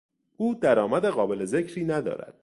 او 0.37 0.55
درآمد 0.55 1.05
قابل 1.05 1.45
ذکری 1.45 1.85
ندارد. 1.85 2.33